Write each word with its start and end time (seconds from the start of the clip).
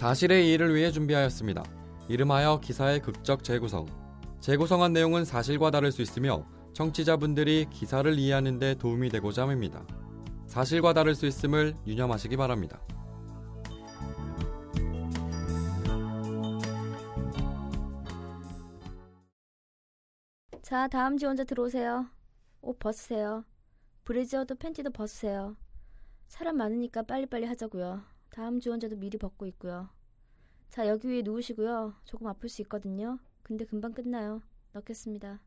사실의 0.00 0.46
이의를 0.48 0.74
위해 0.74 0.90
준비하였습니다. 0.90 1.62
이름하여 2.08 2.60
기사의 2.60 3.02
극적 3.02 3.44
재구성. 3.44 3.84
재구성한 4.40 4.94
내용은 4.94 5.26
사실과 5.26 5.70
다를 5.70 5.92
수 5.92 6.00
있으며 6.00 6.46
청취자분들이 6.72 7.66
기사를 7.68 8.18
이해하는 8.18 8.58
데 8.58 8.74
도움이 8.76 9.10
되고자 9.10 9.46
합니다. 9.46 9.86
사실과 10.46 10.94
다를 10.94 11.14
수 11.14 11.26
있음을 11.26 11.74
유념하시기 11.86 12.34
바랍니다. 12.38 12.80
자, 20.62 20.88
다음 20.88 21.18
지원자 21.18 21.44
들어오세요. 21.44 22.06
옷 22.62 22.78
벗으세요. 22.78 23.44
브래지어도 24.04 24.54
팬티도 24.54 24.92
벗으세요. 24.92 25.58
사람 26.26 26.56
많으니까 26.56 27.02
빨리빨리 27.02 27.44
하자고요. 27.44 28.19
다음 28.30 28.60
지원자도 28.60 28.96
미리 28.96 29.18
벗고 29.18 29.46
있고요. 29.46 29.88
자, 30.70 30.86
여기 30.86 31.08
위에 31.08 31.22
누우시고요. 31.22 31.94
조금 32.04 32.28
아플 32.28 32.48
수 32.48 32.62
있거든요. 32.62 33.18
근데 33.42 33.64
금방 33.64 33.92
끝나요. 33.92 34.40
넣겠습니다. 34.72 35.40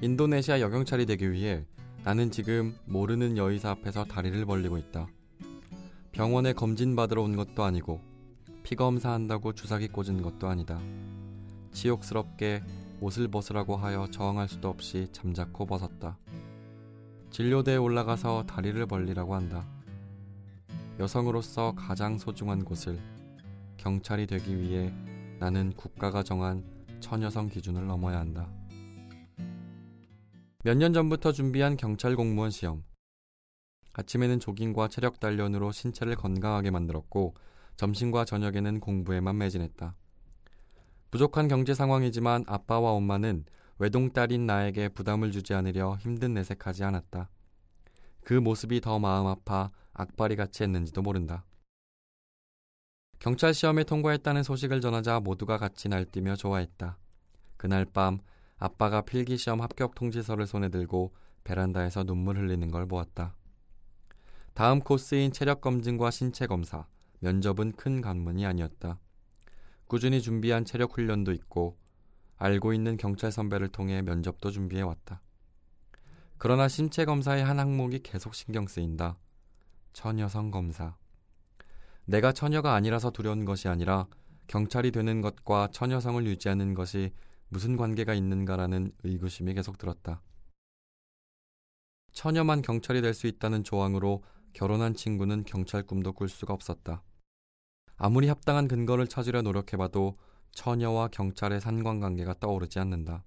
인도네시아 0.00 0.60
여경찰이 0.60 1.06
되기 1.06 1.30
위해 1.30 1.64
나는 2.02 2.32
지금 2.32 2.74
모르는 2.86 3.36
여의사 3.36 3.70
앞에서 3.70 4.04
다리를 4.04 4.44
벌리고 4.46 4.78
있다. 4.78 5.06
병원에 6.10 6.52
검진 6.52 6.96
받으러 6.96 7.22
온 7.22 7.36
것도 7.36 7.62
아니고 7.62 8.00
피 8.64 8.74
검사한다고 8.74 9.52
주사기 9.52 9.88
꽂은 9.88 10.22
것도 10.22 10.48
아니다. 10.48 10.80
치욕스럽게 11.70 12.62
옷을 13.02 13.26
벗으라고 13.26 13.76
하여 13.76 14.06
저항할 14.12 14.48
수도 14.48 14.68
없이 14.68 15.08
잠자코 15.10 15.66
벗었다. 15.66 16.16
진료대에 17.30 17.76
올라가서 17.76 18.44
다리를 18.46 18.86
벌리라고 18.86 19.34
한다. 19.34 19.66
여성으로서 21.00 21.74
가장 21.74 22.16
소중한 22.16 22.64
곳을 22.64 23.00
경찰이 23.76 24.28
되기 24.28 24.56
위해 24.56 24.94
나는 25.40 25.72
국가가 25.72 26.22
정한 26.22 26.64
처녀성 27.00 27.48
기준을 27.48 27.88
넘어야 27.88 28.20
한다. 28.20 28.48
몇 30.62 30.76
년 30.76 30.92
전부터 30.92 31.32
준비한 31.32 31.76
경찰 31.76 32.14
공무원 32.14 32.52
시험. 32.52 32.84
아침에는 33.94 34.38
조깅과 34.38 34.86
체력 34.86 35.18
단련으로 35.18 35.72
신체를 35.72 36.14
건강하게 36.14 36.70
만들었고 36.70 37.34
점심과 37.76 38.26
저녁에는 38.26 38.78
공부에만 38.78 39.38
매진했다. 39.38 39.96
부족한 41.12 41.46
경제 41.46 41.74
상황이지만 41.74 42.44
아빠와 42.46 42.92
엄마는 42.92 43.44
외동딸인 43.78 44.46
나에게 44.46 44.88
부담을 44.88 45.30
주지 45.30 45.52
않으려 45.52 45.96
힘든 46.00 46.32
내색하지 46.32 46.84
않았다. 46.84 47.28
그 48.24 48.32
모습이 48.32 48.80
더 48.80 48.98
마음 48.98 49.26
아파 49.26 49.70
악바리 49.92 50.36
같이 50.36 50.62
했는지도 50.62 51.02
모른다. 51.02 51.44
경찰 53.18 53.52
시험에 53.52 53.84
통과했다는 53.84 54.42
소식을 54.42 54.80
전하자 54.80 55.20
모두가 55.20 55.58
같이 55.58 55.90
날뛰며 55.90 56.36
좋아했다. 56.36 56.96
그날 57.58 57.84
밤 57.84 58.18
아빠가 58.56 59.02
필기 59.02 59.36
시험 59.36 59.60
합격 59.60 59.94
통지서를 59.94 60.46
손에 60.46 60.70
들고 60.70 61.12
베란다에서 61.44 62.04
눈물 62.04 62.38
흘리는 62.38 62.70
걸 62.70 62.86
보았다. 62.86 63.36
다음 64.54 64.80
코스인 64.80 65.32
체력 65.32 65.60
검증과 65.60 66.10
신체 66.10 66.46
검사, 66.46 66.86
면접은 67.20 67.72
큰 67.72 68.00
관문이 68.00 68.46
아니었다. 68.46 68.98
꾸준히 69.92 70.22
준비한 70.22 70.64
체력 70.64 70.96
훈련도 70.96 71.32
있고 71.32 71.76
알고 72.38 72.72
있는 72.72 72.96
경찰 72.96 73.30
선배를 73.30 73.68
통해 73.68 74.00
면접도 74.00 74.50
준비해 74.50 74.80
왔다. 74.80 75.20
그러나 76.38 76.66
신체 76.66 77.04
검사의 77.04 77.44
한 77.44 77.58
항목이 77.58 77.98
계속 78.02 78.34
신경 78.34 78.66
쓰인다. 78.66 79.18
처녀성 79.92 80.50
검사. 80.50 80.96
내가 82.06 82.32
처녀가 82.32 82.72
아니라서 82.72 83.10
두려운 83.10 83.44
것이 83.44 83.68
아니라 83.68 84.06
경찰이 84.46 84.92
되는 84.92 85.20
것과 85.20 85.68
처녀성을 85.72 86.24
유지하는 86.24 86.72
것이 86.72 87.12
무슨 87.50 87.76
관계가 87.76 88.14
있는가라는 88.14 88.92
의구심이 89.04 89.52
계속 89.52 89.76
들었다. 89.76 90.22
처녀만 92.12 92.62
경찰이 92.62 93.02
될 93.02 93.12
수 93.12 93.26
있다는 93.26 93.62
조항으로 93.62 94.24
결혼한 94.54 94.94
친구는 94.94 95.44
경찰 95.44 95.82
꿈도 95.82 96.14
꿀 96.14 96.30
수가 96.30 96.54
없었다. 96.54 97.02
아무리 97.96 98.28
합당한 98.28 98.68
근거를 98.68 99.06
찾으려 99.06 99.42
노력해봐도 99.42 100.18
처녀와 100.52 101.08
경찰의 101.08 101.60
상관관계가 101.60 102.34
떠오르지 102.40 102.78
않는다. 102.78 103.24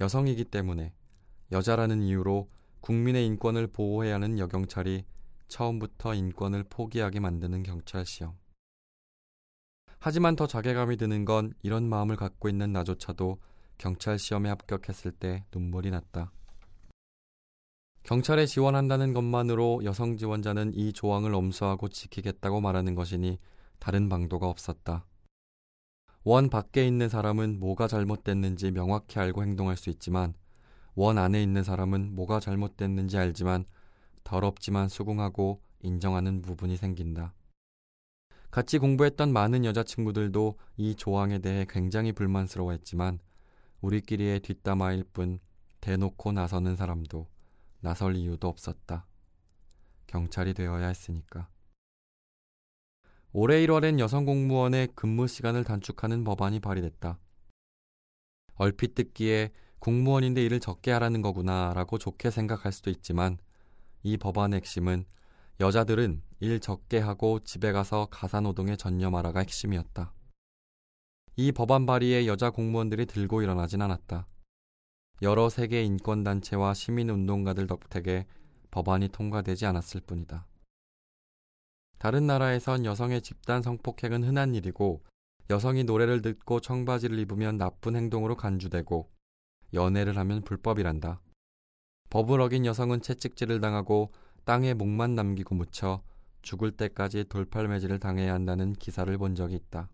여성이기 0.00 0.44
때문에 0.44 0.92
여자라는 1.52 2.02
이유로 2.02 2.50
국민의 2.80 3.26
인권을 3.26 3.68
보호해야 3.68 4.14
하는 4.16 4.38
여경찰이 4.38 5.04
처음부터 5.48 6.14
인권을 6.14 6.64
포기하게 6.64 7.20
만드는 7.20 7.62
경찰 7.62 8.04
시험. 8.04 8.36
하지만 9.98 10.36
더 10.36 10.46
자괴감이 10.46 10.96
드는 10.96 11.24
건 11.24 11.52
이런 11.62 11.88
마음을 11.88 12.16
갖고 12.16 12.48
있는 12.48 12.72
나조차도 12.72 13.40
경찰 13.78 14.18
시험에 14.18 14.48
합격했을 14.50 15.12
때 15.12 15.44
눈물이 15.52 15.90
났다. 15.90 16.32
경찰에 18.06 18.46
지원한다는 18.46 19.14
것만으로 19.14 19.80
여성 19.82 20.16
지원자는 20.16 20.74
이 20.74 20.92
조항을 20.92 21.34
엄수하고 21.34 21.88
지키겠다고 21.88 22.60
말하는 22.60 22.94
것이니 22.94 23.40
다른 23.80 24.08
방도가 24.08 24.48
없었다. 24.48 25.04
원 26.22 26.48
밖에 26.48 26.86
있는 26.86 27.08
사람은 27.08 27.58
뭐가 27.58 27.88
잘못됐는지 27.88 28.70
명확히 28.70 29.18
알고 29.18 29.42
행동할 29.42 29.76
수 29.76 29.90
있지만 29.90 30.34
원 30.94 31.18
안에 31.18 31.42
있는 31.42 31.64
사람은 31.64 32.14
뭐가 32.14 32.38
잘못됐는지 32.38 33.18
알지만 33.18 33.64
더럽지만 34.22 34.88
수긍하고 34.88 35.60
인정하는 35.82 36.42
부분이 36.42 36.76
생긴다. 36.76 37.34
같이 38.52 38.78
공부했던 38.78 39.32
많은 39.32 39.64
여자친구들도 39.64 40.56
이 40.76 40.94
조항에 40.94 41.40
대해 41.40 41.66
굉장히 41.68 42.12
불만스러워했지만 42.12 43.18
우리끼리의 43.80 44.38
뒷담화일 44.40 45.02
뿐 45.12 45.40
대놓고 45.80 46.30
나서는 46.30 46.76
사람도 46.76 47.26
나설 47.86 48.16
이유도 48.16 48.48
없었다. 48.48 49.06
경찰이 50.08 50.54
되어야 50.54 50.88
했으니까. 50.88 51.48
올해 53.32 53.64
1월엔 53.64 54.00
여성 54.00 54.24
공무원의 54.24 54.88
근무 54.96 55.28
시간을 55.28 55.62
단축하는 55.62 56.24
법안이 56.24 56.58
발의됐다. 56.58 57.20
얼핏 58.56 58.96
듣기에 58.96 59.52
공무원인데 59.78 60.42
일을 60.42 60.58
적게 60.58 60.90
하라는 60.90 61.22
거구나 61.22 61.74
라고 61.74 61.96
좋게 61.96 62.32
생각할 62.32 62.72
수도 62.72 62.90
있지만 62.90 63.38
이 64.02 64.16
법안의 64.16 64.56
핵심은 64.56 65.04
여자들은 65.60 66.22
일 66.40 66.58
적게 66.58 66.98
하고 66.98 67.38
집에 67.38 67.70
가서 67.70 68.08
가사노동에 68.10 68.74
전념하라가 68.74 69.40
핵심이었다. 69.40 70.12
이 71.36 71.52
법안 71.52 71.86
발의에 71.86 72.26
여자 72.26 72.50
공무원들이 72.50 73.06
들고 73.06 73.42
일어나진 73.42 73.80
않았다. 73.80 74.26
여러 75.22 75.48
세계 75.48 75.82
인권단체와 75.82 76.74
시민운동가들 76.74 77.66
덕택에 77.66 78.26
법안이 78.70 79.08
통과되지 79.08 79.64
않았을 79.64 80.02
뿐이다. 80.02 80.46
다른 81.98 82.26
나라에선 82.26 82.84
여성의 82.84 83.22
집단 83.22 83.62
성폭행은 83.62 84.24
흔한 84.24 84.54
일이고 84.54 85.02
여성이 85.48 85.84
노래를 85.84 86.20
듣고 86.20 86.60
청바지를 86.60 87.18
입으면 87.20 87.56
나쁜 87.56 87.96
행동으로 87.96 88.36
간주되고 88.36 89.10
연애를 89.72 90.18
하면 90.18 90.42
불법이란다. 90.42 91.22
법을 92.10 92.40
어긴 92.42 92.66
여성은 92.66 93.00
채찍질을 93.00 93.62
당하고 93.62 94.12
땅에 94.44 94.74
목만 94.74 95.14
남기고 95.14 95.54
묻혀 95.54 96.02
죽을 96.42 96.72
때까지 96.72 97.24
돌팔매질을 97.24 97.98
당해야 98.00 98.34
한다는 98.34 98.74
기사를 98.74 99.16
본 99.16 99.34
적이 99.34 99.54
있다. 99.54 99.88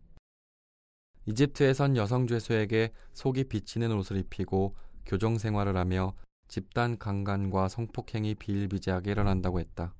이집트에선 1.27 1.97
여성 1.97 2.27
죄수에게 2.27 2.92
속이 3.13 3.45
비치는 3.45 3.92
옷을 3.92 4.16
입히고 4.16 4.75
교정 5.07 5.39
생활을 5.39 5.77
하며 5.77 6.15
집단 6.49 6.99
강간과 6.99 7.69
성폭행이 7.69 8.34
비일비재하게 8.34 9.13
일어난다고 9.13 9.60
했다. 9.60 9.95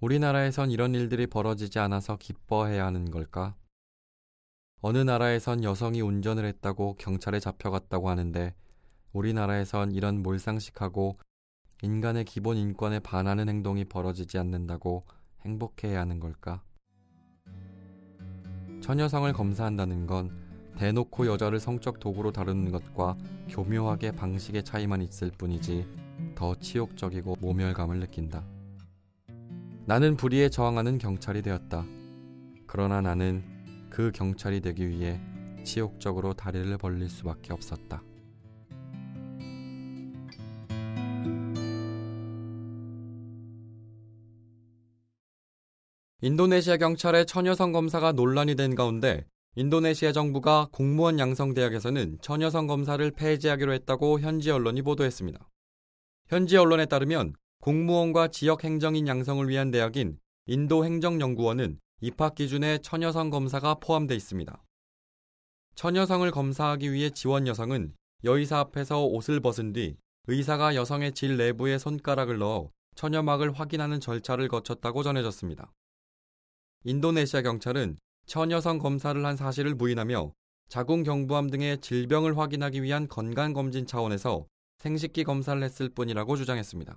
우리나라에선 0.00 0.70
이런 0.70 0.94
일들이 0.94 1.26
벌어지지 1.26 1.78
않아서 1.78 2.16
기뻐해야 2.16 2.86
하는 2.86 3.10
걸까? 3.10 3.54
어느 4.80 4.98
나라에선 4.98 5.62
여성이 5.62 6.00
운전을 6.00 6.46
했다고 6.46 6.96
경찰에 6.96 7.38
잡혀갔다고 7.38 8.08
하는데 8.08 8.54
우리나라에선 9.12 9.92
이런 9.92 10.22
몰상식하고 10.22 11.18
인간의 11.82 12.24
기본 12.24 12.56
인권에 12.56 12.98
반하는 13.00 13.48
행동이 13.48 13.84
벌어지지 13.84 14.38
않는다고 14.38 15.04
행복해야 15.42 16.00
하는 16.00 16.18
걸까? 16.18 16.62
처녀성을 18.80 19.30
검사한다는 19.32 20.06
건 20.06 20.49
대놓고 20.80 21.26
여자를 21.26 21.60
성적 21.60 22.00
도구로 22.00 22.32
다루는 22.32 22.72
것과 22.72 23.14
교묘하게 23.50 24.12
방식의 24.12 24.64
차이만 24.64 25.02
있을 25.02 25.30
뿐이지 25.30 25.86
더 26.34 26.54
치욕적이고 26.54 27.36
모멸감을 27.38 28.00
느낀다. 28.00 28.42
나는 29.84 30.16
불의에 30.16 30.48
저항하는 30.48 30.96
경찰이 30.96 31.42
되었다. 31.42 31.84
그러나 32.66 33.02
나는 33.02 33.44
그 33.90 34.10
경찰이 34.10 34.62
되기 34.62 34.88
위해 34.88 35.20
치욕적으로 35.64 36.32
다리를 36.32 36.78
벌릴 36.78 37.10
수밖에 37.10 37.52
없었다. 37.52 38.02
인도네시아 46.22 46.78
경찰의 46.78 47.26
처녀성 47.26 47.72
검사가 47.72 48.12
논란이 48.12 48.54
된 48.54 48.74
가운데 48.74 49.26
인도네시아 49.56 50.12
정부가 50.12 50.68
공무원 50.70 51.18
양성 51.18 51.54
대학에서는 51.54 52.18
처녀성 52.22 52.68
검사를 52.68 53.10
폐지하기로 53.10 53.72
했다고 53.72 54.20
현지 54.20 54.48
언론이 54.50 54.82
보도했습니다. 54.82 55.48
현지 56.28 56.56
언론에 56.56 56.86
따르면 56.86 57.34
공무원과 57.60 58.28
지역 58.28 58.62
행정인 58.62 59.08
양성을 59.08 59.48
위한 59.48 59.72
대학인 59.72 60.18
인도 60.46 60.84
행정연구원은 60.84 61.80
입학 62.00 62.36
기준에 62.36 62.78
처녀성 62.78 63.30
검사가 63.30 63.74
포함돼 63.80 64.14
있습니다. 64.14 64.62
처녀성을 65.74 66.30
검사하기 66.30 66.92
위해 66.92 67.10
지원 67.10 67.48
여성은 67.48 67.94
여의사 68.22 68.60
앞에서 68.60 69.04
옷을 69.04 69.40
벗은 69.40 69.72
뒤 69.72 69.96
의사가 70.28 70.76
여성의 70.76 71.12
질 71.12 71.36
내부에 71.36 71.78
손가락을 71.78 72.38
넣어 72.38 72.70
처녀막을 72.94 73.52
확인하는 73.52 73.98
절차를 73.98 74.46
거쳤다고 74.46 75.02
전해졌습니다. 75.02 75.72
인도네시아 76.84 77.42
경찰은 77.42 77.96
처녀성 78.30 78.78
검사를 78.78 79.26
한 79.26 79.36
사실을 79.36 79.74
부인하며 79.74 80.30
자궁 80.68 81.02
경부암 81.02 81.50
등의 81.50 81.80
질병을 81.80 82.38
확인하기 82.38 82.80
위한 82.80 83.08
건강검진 83.08 83.86
차원에서 83.86 84.46
생식기 84.78 85.24
검사를 85.24 85.60
했을 85.60 85.88
뿐이라고 85.88 86.36
주장했습니다. 86.36 86.96